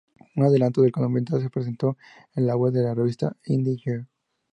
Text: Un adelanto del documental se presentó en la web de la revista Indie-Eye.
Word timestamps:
Un 0.35 0.43
adelanto 0.45 0.81
del 0.81 0.89
documental 0.89 1.39
se 1.43 1.51
presentó 1.51 1.95
en 2.33 2.47
la 2.47 2.55
web 2.55 2.73
de 2.73 2.81
la 2.81 2.95
revista 2.95 3.37
Indie-Eye. 3.45 4.07